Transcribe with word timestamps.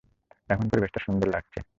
এখন 0.49 0.65
পরিবেশটা 0.69 0.99
সুন্দর 0.99 1.27
লাগছে। 1.27 1.61